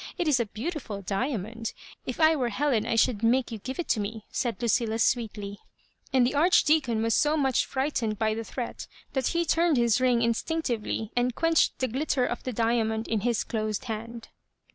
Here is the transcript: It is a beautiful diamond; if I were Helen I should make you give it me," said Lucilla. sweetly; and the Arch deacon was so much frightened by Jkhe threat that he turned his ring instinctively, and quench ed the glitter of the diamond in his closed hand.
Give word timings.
It 0.17 0.27
is 0.27 0.39
a 0.39 0.47
beautiful 0.47 1.03
diamond; 1.03 1.73
if 2.07 2.19
I 2.19 2.35
were 2.35 2.49
Helen 2.49 2.87
I 2.87 2.95
should 2.95 3.21
make 3.21 3.51
you 3.51 3.59
give 3.59 3.77
it 3.77 3.95
me," 3.97 4.25
said 4.31 4.59
Lucilla. 4.59 4.97
sweetly; 4.97 5.59
and 6.11 6.25
the 6.25 6.33
Arch 6.33 6.63
deacon 6.63 7.03
was 7.03 7.13
so 7.13 7.37
much 7.37 7.65
frightened 7.67 8.17
by 8.17 8.33
Jkhe 8.33 8.47
threat 8.47 8.87
that 9.13 9.27
he 9.27 9.45
turned 9.45 9.77
his 9.77 10.01
ring 10.01 10.23
instinctively, 10.23 11.11
and 11.15 11.35
quench 11.35 11.67
ed 11.67 11.73
the 11.77 11.87
glitter 11.87 12.25
of 12.25 12.41
the 12.41 12.51
diamond 12.51 13.07
in 13.07 13.19
his 13.19 13.43
closed 13.43 13.85
hand. 13.85 14.29